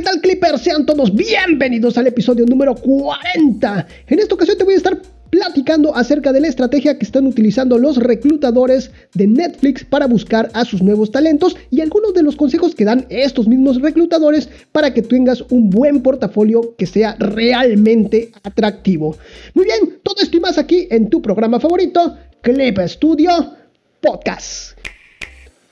[0.00, 0.62] ¿qué tal Clippers?
[0.62, 3.86] Sean todos bienvenidos al episodio número 40.
[4.06, 7.76] En esta ocasión te voy a estar platicando acerca de la estrategia que están utilizando
[7.76, 12.74] los reclutadores de Netflix para buscar a sus nuevos talentos y algunos de los consejos
[12.74, 19.18] que dan estos mismos reclutadores para que tengas un buen portafolio que sea realmente atractivo.
[19.52, 23.52] Muy bien, todo esto y más aquí en tu programa favorito, Clip Studio
[24.00, 24.78] Podcast.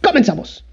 [0.03, 0.68] Comenzamos.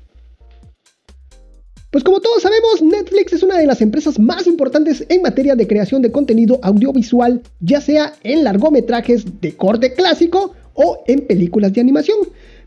[1.95, 5.65] Pues como todos sabemos, Netflix es una de las empresas más importantes en materia de
[5.65, 11.79] creación de contenido audiovisual, ya sea en largometrajes de corte clásico o en películas de
[11.79, 12.17] animación.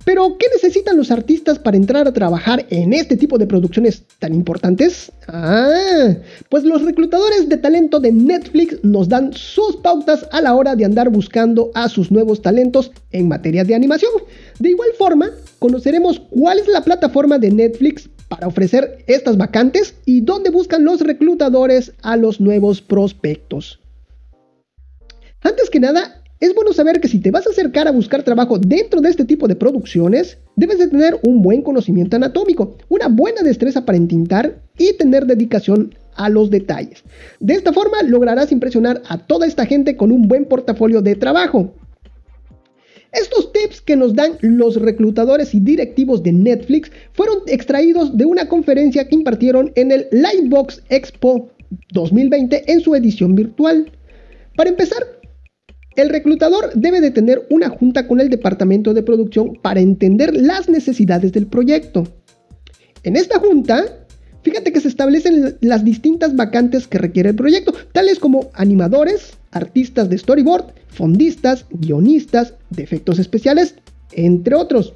[0.07, 4.33] Pero, ¿qué necesitan los artistas para entrar a trabajar en este tipo de producciones tan
[4.33, 5.13] importantes?
[5.27, 6.15] Ah,
[6.49, 10.87] pues los reclutadores de talento de Netflix nos dan sus pautas a la hora de
[10.87, 14.13] andar buscando a sus nuevos talentos en materia de animación.
[14.59, 20.21] De igual forma, conoceremos cuál es la plataforma de Netflix para ofrecer estas vacantes y
[20.21, 23.81] dónde buscan los reclutadores a los nuevos prospectos.
[25.43, 28.59] Antes que nada, es bueno saber que si te vas a acercar a buscar trabajo
[28.59, 33.43] dentro de este tipo de producciones, debes de tener un buen conocimiento anatómico, una buena
[33.43, 37.03] destreza para entintar y tener dedicación a los detalles.
[37.41, 41.75] De esta forma lograrás impresionar a toda esta gente con un buen portafolio de trabajo.
[43.13, 48.49] Estos tips que nos dan los reclutadores y directivos de Netflix fueron extraídos de una
[48.49, 51.51] conferencia que impartieron en el Livebox Expo
[51.93, 53.91] 2020 en su edición virtual.
[54.57, 55.07] Para empezar,
[55.97, 60.69] el reclutador debe de tener una junta con el departamento de producción para entender las
[60.69, 62.05] necesidades del proyecto.
[63.05, 64.07] En esta junta,
[64.43, 70.09] fíjate que se establecen las distintas vacantes que requiere el proyecto, tales como animadores, artistas
[70.09, 73.75] de storyboard, fondistas, guionistas, de efectos especiales,
[74.13, 74.95] entre otros.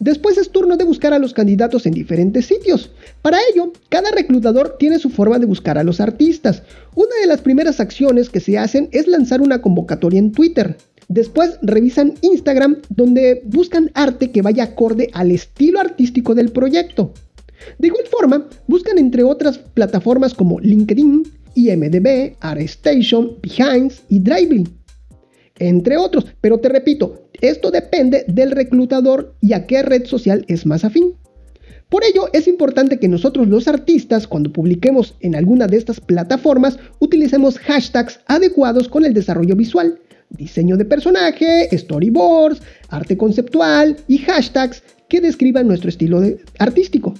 [0.00, 2.90] Después es turno de buscar a los candidatos en diferentes sitios.
[3.20, 6.62] Para ello, cada reclutador tiene su forma de buscar a los artistas.
[6.94, 10.78] Una de las primeras acciones que se hacen es lanzar una convocatoria en Twitter.
[11.08, 17.12] Después revisan Instagram donde buscan arte que vaya acorde al estilo artístico del proyecto.
[17.78, 21.24] De igual forma, buscan entre otras plataformas como LinkedIn,
[21.54, 24.68] IMDB, ArtStation, Behance y Drively,
[25.58, 26.26] entre otros.
[26.40, 31.14] Pero te repito, esto depende del reclutador y a qué red social es más afín.
[31.88, 36.78] Por ello, es importante que nosotros los artistas, cuando publiquemos en alguna de estas plataformas,
[37.00, 39.98] utilicemos hashtags adecuados con el desarrollo visual,
[40.30, 46.22] diseño de personaje, storyboards, arte conceptual y hashtags que describan nuestro estilo
[46.60, 47.14] artístico.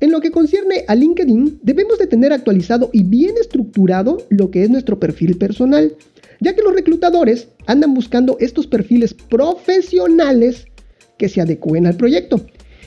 [0.00, 4.62] En lo que concierne a LinkedIn, debemos de tener actualizado y bien estructurado lo que
[4.62, 5.96] es nuestro perfil personal,
[6.38, 10.66] ya que los reclutadores andan buscando estos perfiles profesionales
[11.16, 12.40] que se adecúen al proyecto.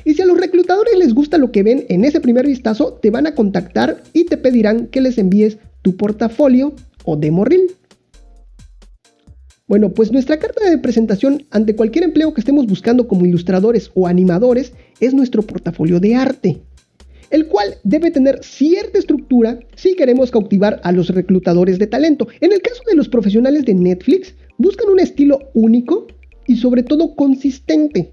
[0.05, 3.11] Y si a los reclutadores les gusta lo que ven en ese primer vistazo, te
[3.11, 6.73] van a contactar y te pedirán que les envíes tu portafolio
[7.03, 7.71] o demo reel.
[9.67, 14.07] Bueno, pues nuestra carta de presentación ante cualquier empleo que estemos buscando como ilustradores o
[14.07, 14.71] animadores
[15.01, 16.61] es nuestro portafolio de arte
[17.31, 22.27] el cual debe tener cierta estructura si queremos cautivar a los reclutadores de talento.
[22.41, 26.07] En el caso de los profesionales de Netflix, buscan un estilo único
[26.47, 28.11] y sobre todo consistente.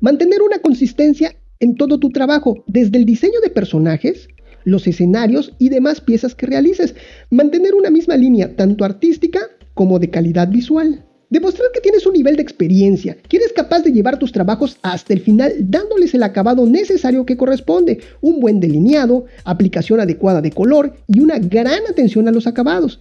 [0.00, 4.28] Mantener una consistencia en todo tu trabajo, desde el diseño de personajes,
[4.64, 6.94] los escenarios y demás piezas que realices.
[7.30, 9.40] Mantener una misma línea tanto artística
[9.74, 11.04] como de calidad visual.
[11.30, 15.12] Demostrar que tienes un nivel de experiencia, que eres capaz de llevar tus trabajos hasta
[15.12, 20.94] el final dándoles el acabado necesario que corresponde, un buen delineado, aplicación adecuada de color
[21.06, 22.98] y una gran atención a los acabados.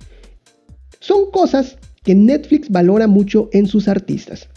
[1.00, 4.48] Son cosas que Netflix valora mucho en sus artistas.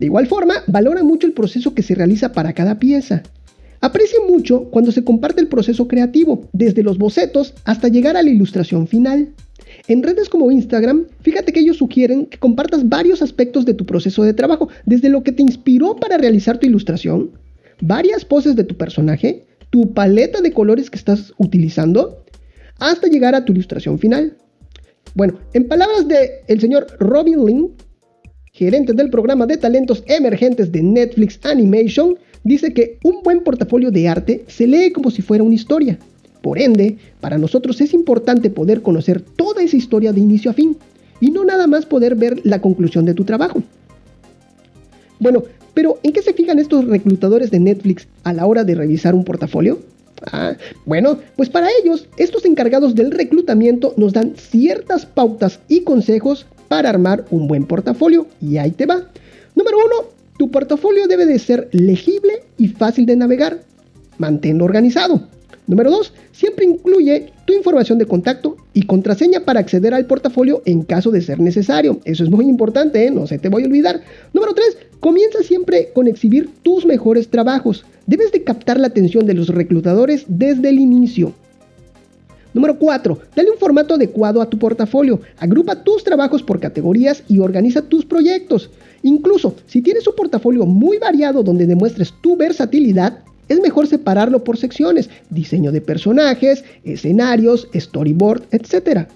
[0.00, 3.22] De igual forma, valora mucho el proceso que se realiza para cada pieza.
[3.82, 8.30] Aprecia mucho cuando se comparte el proceso creativo, desde los bocetos hasta llegar a la
[8.30, 9.34] ilustración final.
[9.88, 14.22] En redes como Instagram, fíjate que ellos sugieren que compartas varios aspectos de tu proceso
[14.22, 17.30] de trabajo, desde lo que te inspiró para realizar tu ilustración,
[17.80, 22.24] varias poses de tu personaje, tu paleta de colores que estás utilizando,
[22.78, 24.36] hasta llegar a tu ilustración final.
[25.14, 27.70] Bueno, en palabras del el señor Robin Lin,
[28.52, 34.08] gerente del programa de talentos emergentes de Netflix Animation, dice que un buen portafolio de
[34.08, 35.98] arte se lee como si fuera una historia.
[36.42, 40.76] Por ende, para nosotros es importante poder conocer toda esa historia de inicio a fin
[41.20, 43.62] y no nada más poder ver la conclusión de tu trabajo.
[45.20, 49.14] Bueno, pero ¿en qué se fijan estos reclutadores de Netflix a la hora de revisar
[49.14, 49.78] un portafolio?
[50.30, 56.46] Ah, bueno, pues para ellos, estos encargados del reclutamiento nos dan ciertas pautas y consejos
[56.68, 59.02] para armar un buen portafolio y ahí te va.
[59.54, 63.60] Número uno, tu portafolio debe de ser legible y fácil de navegar.
[64.18, 65.28] Manténlo organizado.
[65.72, 66.12] Número 2.
[66.32, 71.22] Siempre incluye tu información de contacto y contraseña para acceder al portafolio en caso de
[71.22, 71.98] ser necesario.
[72.04, 73.10] Eso es muy importante, ¿eh?
[73.10, 74.02] no se te voy a olvidar.
[74.34, 74.76] Número 3.
[75.00, 77.86] Comienza siempre con exhibir tus mejores trabajos.
[78.06, 81.32] Debes de captar la atención de los reclutadores desde el inicio.
[82.52, 83.18] Número 4.
[83.34, 85.22] Dale un formato adecuado a tu portafolio.
[85.38, 88.68] Agrupa tus trabajos por categorías y organiza tus proyectos.
[89.02, 93.20] Incluso si tienes un portafolio muy variado donde demuestres tu versatilidad,
[93.52, 99.08] es mejor separarlo por secciones, diseño de personajes, escenarios, storyboard, etc.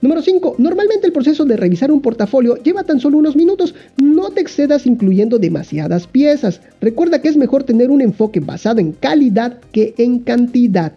[0.00, 0.56] Número 5.
[0.58, 3.74] Normalmente el proceso de revisar un portafolio lleva tan solo unos minutos.
[4.00, 6.60] No te excedas incluyendo demasiadas piezas.
[6.80, 10.92] Recuerda que es mejor tener un enfoque basado en calidad que en cantidad.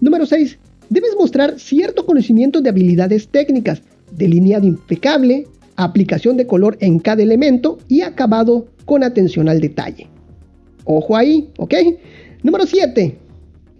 [0.00, 0.58] Número 6.
[0.90, 3.82] Debes mostrar cierto conocimiento de habilidades técnicas,
[4.12, 10.08] delineado impecable, aplicación de color en cada elemento y acabado con atención al detalle.
[10.84, 11.74] Ojo ahí, ¿ok?
[12.42, 13.18] Número 7.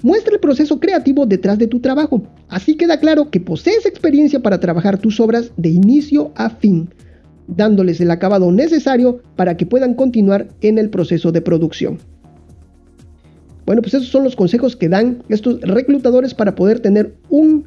[0.02, 2.22] Muestra el proceso creativo detrás de tu trabajo.
[2.48, 6.90] Así queda claro que posees experiencia para trabajar tus obras de inicio a fin,
[7.46, 11.98] dándoles el acabado necesario para que puedan continuar en el proceso de producción.
[13.64, 17.66] Bueno, pues esos son los consejos que dan estos reclutadores para poder tener un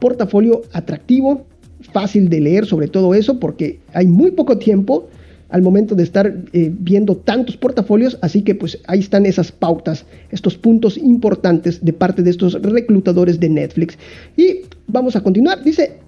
[0.00, 1.46] portafolio atractivo,
[1.92, 5.08] fácil de leer sobre todo eso, porque hay muy poco tiempo
[5.50, 10.06] al momento de estar eh, viendo tantos portafolios, así que pues ahí están esas pautas,
[10.30, 13.98] estos puntos importantes de parte de estos reclutadores de Netflix.
[14.36, 15.98] Y vamos a continuar, dice,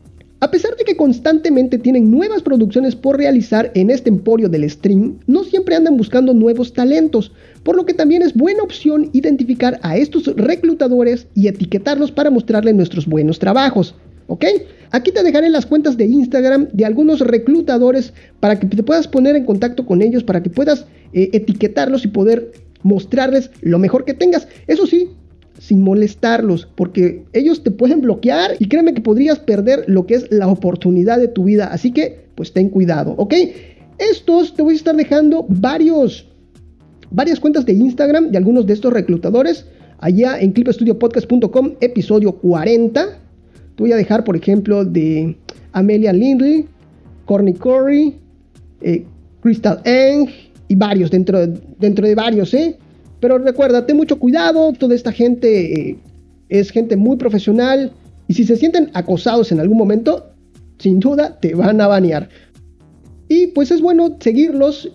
[0.43, 5.19] a pesar de que constantemente tienen nuevas producciones por realizar en este emporio del stream,
[5.29, 7.31] no siempre andan buscando nuevos talentos,
[7.63, 12.75] por lo que también es buena opción identificar a estos reclutadores y etiquetarlos para mostrarles
[12.75, 13.95] nuestros buenos trabajos.
[14.33, 14.47] ¿Ok?
[14.93, 19.37] Aquí te dejaré las cuentas de Instagram de algunos reclutadores para que te puedas poner
[19.37, 22.51] en contacto con ellos, para que puedas eh, etiquetarlos y poder
[22.83, 24.49] mostrarles lo mejor que tengas.
[24.69, 25.11] Eso sí,
[25.59, 30.33] sin molestarlos, porque ellos te pueden bloquear y créeme que podrías perder lo que es
[30.33, 31.67] la oportunidad de tu vida.
[31.67, 33.35] Así que, pues ten cuidado, ¿ok?
[33.99, 36.27] Estos te voy a estar dejando varios,
[37.11, 39.67] varias cuentas de Instagram de algunos de estos reclutadores.
[39.99, 43.22] Allá en clipestudiopodcast.com, episodio 40.
[43.77, 45.37] Te voy a dejar, por ejemplo, de
[45.73, 46.67] Amelia Lindley,
[47.25, 48.19] Corny Corey,
[48.81, 49.05] eh,
[49.41, 50.29] Crystal Eng
[50.69, 51.47] y varios dentro,
[51.79, 52.79] dentro de varios, ¿eh?
[53.21, 55.99] Pero recuerda, ten mucho cuidado, toda esta gente eh,
[56.49, 57.93] es gente muy profesional
[58.29, 60.33] y si se sienten acosados en algún momento,
[60.79, 62.29] sin duda te van a banear.
[63.29, 64.91] Y pues es bueno seguirlos,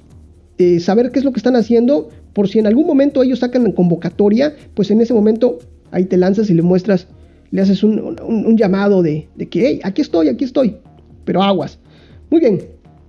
[0.58, 3.72] eh, saber qué es lo que están haciendo, por si en algún momento ellos sacan
[3.72, 5.60] convocatoria, pues en ese momento
[5.92, 7.08] ahí te lanzas y le muestras,
[7.52, 10.78] le haces un, llamado de, que, hey, aquí estoy, aquí estoy,
[11.26, 11.80] pero aguas.
[12.30, 12.60] Muy bien,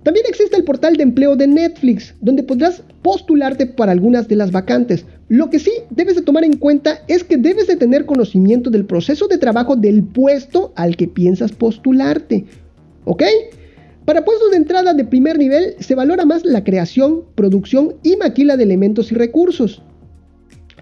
[0.03, 4.51] también existe el portal de empleo de Netflix, donde podrás postularte para algunas de las
[4.51, 5.05] vacantes.
[5.27, 8.85] Lo que sí debes de tomar en cuenta es que debes de tener conocimiento del
[8.85, 12.45] proceso de trabajo del puesto al que piensas postularte.
[13.05, 13.23] ¿Ok?
[14.05, 18.57] Para puestos de entrada de primer nivel se valora más la creación, producción y maquila
[18.57, 19.83] de elementos y recursos.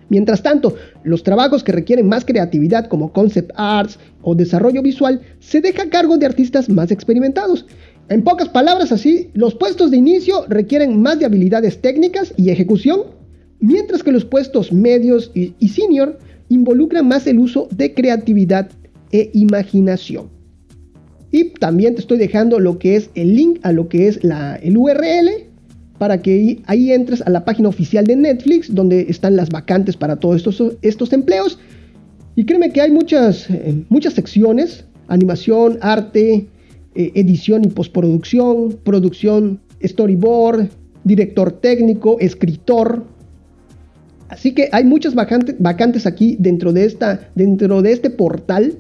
[0.09, 5.62] Mientras tanto, los trabajos que requieren más creatividad como concept arts o desarrollo visual se
[5.62, 7.65] deja a cargo de artistas más experimentados.
[8.09, 13.01] En pocas palabras así, los puestos de inicio requieren más de habilidades técnicas y ejecución,
[13.59, 18.69] mientras que los puestos medios y, senior involucran más el uso de creatividad
[19.11, 20.30] e imaginación.
[21.31, 24.56] Y también te estoy dejando lo que es el link a lo que es la,
[24.56, 25.46] el URL
[25.97, 30.16] para que ahí entres a la página oficial de Netflix donde están las vacantes para
[30.18, 31.59] todos estos, estos empleos.
[32.35, 36.47] Y créeme que hay muchas, eh, muchas secciones, animación, arte,
[36.95, 40.69] eh, edición y postproducción, producción, storyboard,
[41.04, 43.04] director técnico, escritor.
[44.30, 48.77] Así que hay muchas vacantes, aquí dentro de, esta, dentro de este portal.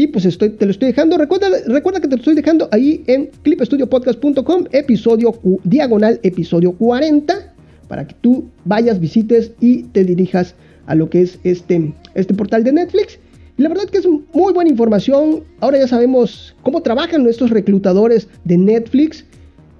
[0.00, 1.18] Y pues te lo estoy dejando.
[1.18, 7.52] Recuerda, recuerda que te lo estoy dejando ahí en clipestudiopodcast.com, episodio diagonal, episodio 40,
[7.86, 10.54] para que tú vayas, visites y te dirijas
[10.86, 13.18] a lo que es este, este portal de Netflix
[13.58, 15.44] la verdad que es muy buena información.
[15.60, 19.26] Ahora ya sabemos cómo trabajan nuestros reclutadores de Netflix,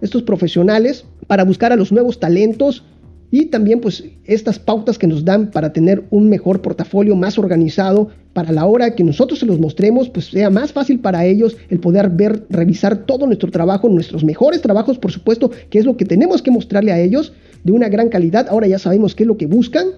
[0.03, 2.85] estos profesionales, para buscar a los nuevos talentos
[3.30, 8.08] y también pues estas pautas que nos dan para tener un mejor portafolio más organizado
[8.32, 11.80] para la hora que nosotros se los mostremos pues sea más fácil para ellos el
[11.80, 16.04] poder ver revisar todo nuestro trabajo nuestros mejores trabajos por supuesto que es lo que
[16.04, 17.32] tenemos que mostrarle a ellos
[17.64, 18.46] de una gran calidad.
[18.49, 19.88] Ahora ya sabemos qué es lo que buscan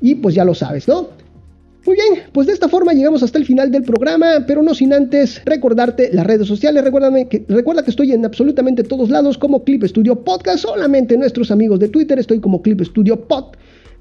[0.00, 1.21] y pues ya lo sabes no
[1.84, 4.92] muy bien, pues de esta forma llegamos hasta el final del programa, pero no sin
[4.92, 6.84] antes recordarte las redes sociales.
[6.84, 11.50] Recuérdame que, recuerda que estoy en absolutamente todos lados como Clip Studio Podcast, solamente nuestros
[11.50, 13.56] amigos de Twitter estoy como Clip Studio Pod.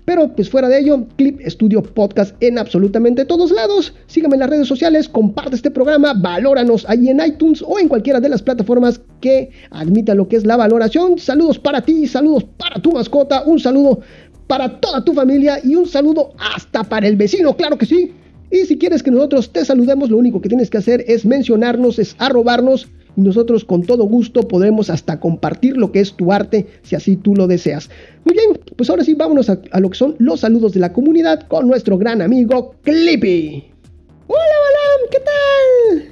[0.05, 3.93] Pero pues fuera de ello, Clip Studio Podcast en absolutamente todos lados.
[4.07, 8.19] Sígueme en las redes sociales, comparte este programa, valóranos ahí en iTunes o en cualquiera
[8.19, 11.17] de las plataformas que admita lo que es la valoración.
[11.19, 14.01] Saludos para ti, saludos para tu mascota, un saludo
[14.51, 18.11] para toda tu familia y un saludo hasta para el vecino, claro que sí.
[18.51, 21.99] Y si quieres que nosotros te saludemos, lo único que tienes que hacer es mencionarnos,
[21.99, 26.67] es arrobarnos y nosotros con todo gusto podremos hasta compartir lo que es tu arte
[26.83, 27.89] si así tú lo deseas.
[28.25, 31.47] Muy bien, pues ahora sí vámonos a, lo que son los saludos de la comunidad
[31.47, 33.71] con nuestro gran amigo Clippy.
[34.27, 36.09] Hola Balam, ¿qué tal?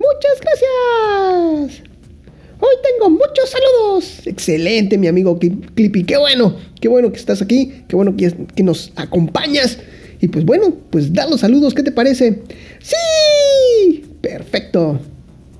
[0.00, 1.89] Muchas gracias.
[2.60, 4.26] Hoy tengo muchos saludos.
[4.26, 6.04] Excelente, mi amigo Clippy.
[6.04, 7.84] Qué bueno, qué bueno que estás aquí.
[7.88, 9.78] Qué bueno que, nos acompañas.
[10.20, 12.42] Y pues bueno, pues da los saludos, ¿qué te parece?
[12.80, 14.04] ¡Sí!
[14.20, 15.00] Perfecto.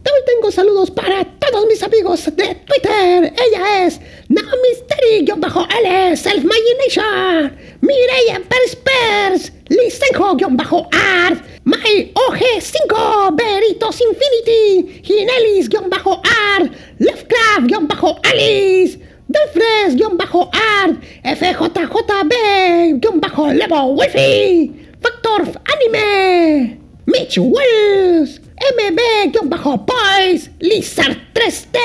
[0.02, 3.32] También tengo saludos para todos mis amigos de Twitter.
[3.48, 18.98] Ella es Namisteri-L, Self Imagination, Mireia Pers Pers, Lisenjo-Art, My OG5, Beritos Infinity, Ginelis-Art, Lovecraft-Alice,
[19.26, 24.68] Delfres-Art, FJJB-Levo Wifi,
[25.00, 26.76] Factor Anime,
[27.06, 31.78] Mitch Wells, MB-Boys, Lizard 3D,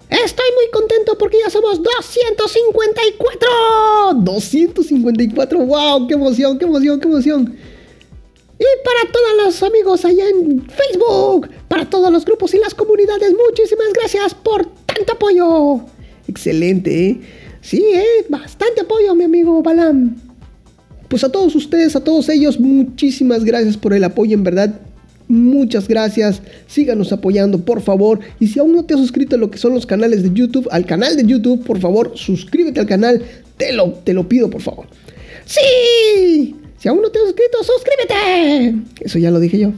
[0.09, 4.13] Estoy muy contento porque ya somos 254.
[4.15, 7.55] 254, wow, qué emoción, qué emoción, qué emoción.
[8.57, 13.33] Y para todos los amigos allá en Facebook, para todos los grupos y las comunidades,
[13.47, 15.81] muchísimas gracias por tanto apoyo.
[16.27, 17.21] Excelente, ¿eh?
[17.61, 18.25] Sí, ¿eh?
[18.29, 20.15] bastante apoyo, mi amigo Balam.
[21.09, 24.81] Pues a todos ustedes, a todos ellos, muchísimas gracias por el apoyo, en verdad
[25.27, 29.51] Muchas gracias, síganos apoyando por favor y si aún no te has suscrito a lo
[29.51, 33.21] que son los canales de YouTube, al canal de YouTube, por favor suscríbete al canal,
[33.57, 34.87] te lo, te lo pido por favor.
[35.45, 38.75] Sí, si aún no te has suscrito, suscríbete.
[39.01, 39.73] Eso ya lo dije yo.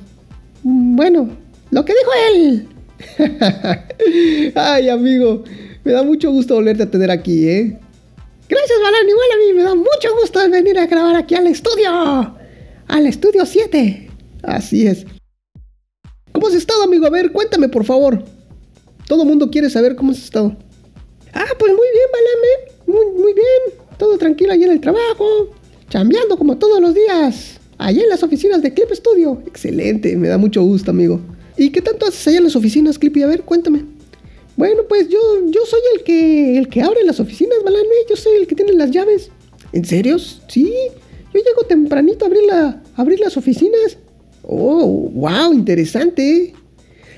[0.61, 1.29] Bueno,
[1.71, 2.67] lo que dijo él.
[4.55, 5.43] Ay amigo,
[5.83, 7.79] me da mucho gusto volverte a tener aquí, ¿eh?
[8.49, 9.07] Gracias, Balan.
[9.07, 12.35] Igual a mí me da mucho gusto venir a grabar aquí al estudio.
[12.87, 14.09] Al estudio 7.
[14.41, 15.05] Así es.
[16.59, 17.05] ¿Cómo has estado, amigo?
[17.05, 18.21] A ver, cuéntame, por favor.
[19.07, 20.57] Todo mundo quiere saber cómo has estado.
[21.31, 22.73] Ah, pues muy bien, Balame.
[22.85, 23.79] Muy, muy bien.
[23.97, 25.51] Todo tranquilo allí en el trabajo.
[25.89, 27.61] Chambeando como todos los días.
[27.77, 29.41] Allá en las oficinas de Clip Studio.
[29.47, 31.21] Excelente, me da mucho gusto, amigo.
[31.55, 33.23] ¿Y qué tanto haces allá en las oficinas, Clippy?
[33.23, 33.85] A ver, cuéntame.
[34.57, 37.87] Bueno, pues yo, yo soy el que, el que abre las oficinas, Balame.
[38.09, 39.31] Yo soy el que tiene las llaves.
[39.71, 40.19] ¿En serio?
[40.19, 40.73] Sí.
[41.33, 43.97] Yo llego tempranito a abrir, la, a abrir las oficinas.
[44.51, 46.55] Oh, wow, interesante.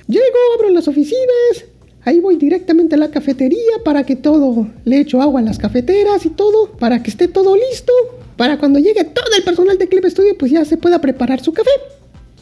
[0.06, 1.64] Llego, abro las oficinas,
[2.04, 6.26] ahí voy directamente a la cafetería para que todo, le echo agua a las cafeteras
[6.26, 7.94] y todo, para que esté todo listo,
[8.36, 11.54] para cuando llegue todo el personal de Clip Studio, pues ya se pueda preparar su
[11.54, 11.70] café.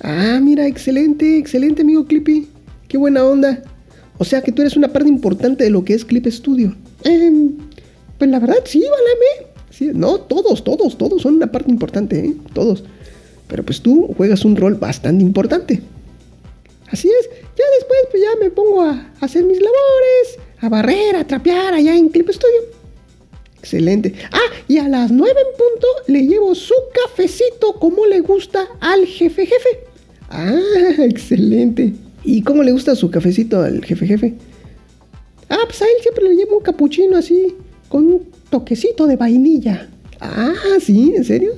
[0.01, 2.47] Ah, mira, excelente, excelente amigo Clippy.
[2.87, 3.61] Qué buena onda.
[4.17, 6.75] O sea que tú eres una parte importante de lo que es Clip Studio.
[7.03, 7.49] Eh,
[8.17, 9.51] pues la verdad sí, válame.
[9.69, 12.35] Sí, no, todos, todos, todos son una parte importante, ¿eh?
[12.53, 12.83] Todos.
[13.49, 15.81] Pero pues tú juegas un rol bastante importante.
[16.89, 21.27] Así es, ya después pues ya me pongo a hacer mis labores, a barrer, a
[21.27, 22.61] trapear allá en Clip Studio.
[23.59, 24.13] Excelente.
[24.31, 29.05] Ah, y a las 9 en punto le llevo su cafecito como le gusta al
[29.05, 29.69] jefe jefe.
[30.29, 30.59] Ah,
[30.99, 31.93] excelente.
[32.23, 34.35] ¿Y cómo le gusta su cafecito al jefe jefe?
[35.49, 37.55] Ah, pues a él siempre le llevo un capuchino así,
[37.87, 39.89] con un toquecito de vainilla.
[40.19, 41.53] Ah, sí, ¿en serio?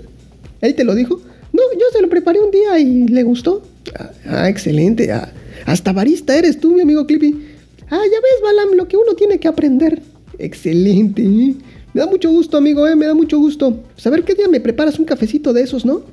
[0.62, 1.20] ¿Él te lo dijo?
[1.54, 3.64] No, yo se lo preparé un día y le gustó.
[3.98, 5.12] Ah, ah excelente.
[5.12, 5.32] Ah,
[5.66, 7.48] hasta barista eres tú, mi amigo Clippy.
[7.90, 10.02] Ah, ya ves, Balam, lo que uno tiene que aprender.
[10.38, 11.24] Excelente.
[11.24, 13.84] Me da mucho gusto, amigo, eh, me da mucho gusto.
[13.98, 16.04] Saber qué día me preparas un cafecito de esos, ¿no?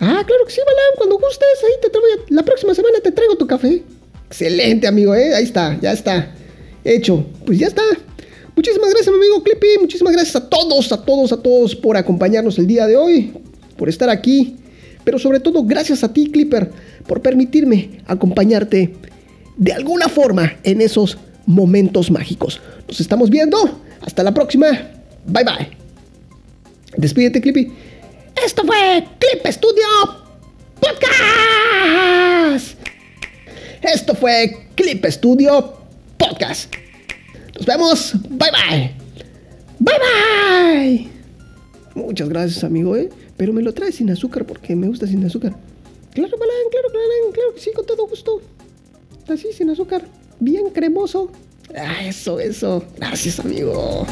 [0.00, 3.36] Ah, claro que sí, Balam, cuando gustes, ahí te traigo, la próxima semana te traigo
[3.36, 3.82] tu café.
[4.26, 6.34] Excelente, amigo, eh, ahí está, ya está.
[6.84, 7.82] Hecho, pues ya está.
[8.54, 9.78] Muchísimas gracias, mi amigo Clippy.
[9.80, 13.32] Muchísimas gracias a todos, a todos, a todos por acompañarnos el día de hoy,
[13.76, 14.56] por estar aquí.
[15.04, 16.70] Pero sobre todo, gracias a ti, Clipper,
[17.06, 18.94] por permitirme acompañarte
[19.56, 21.16] de alguna forma en esos
[21.46, 22.60] momentos mágicos.
[22.88, 23.82] Nos estamos viendo.
[24.00, 24.66] Hasta la próxima.
[25.26, 25.68] Bye bye.
[26.96, 27.72] Despídete, Clippy.
[28.44, 29.86] Esto fue Clip Studio
[30.80, 32.78] Podcast.
[33.82, 35.74] Esto fue Clip Studio
[36.16, 36.72] Podcast.
[37.54, 38.12] Nos vemos.
[38.28, 38.94] Bye bye.
[39.78, 41.08] Bye bye.
[41.94, 43.08] Muchas gracias, amigo, ¿eh?
[43.36, 45.54] Pero me lo traes sin azúcar porque me gusta sin azúcar.
[46.12, 48.40] Claro, Balán, claro, claro, claro que sí, con todo gusto.
[49.28, 50.02] Así, sin azúcar.
[50.40, 51.30] Bien cremoso.
[51.74, 52.82] Ah, eso, eso.
[52.96, 54.06] Gracias, amigo.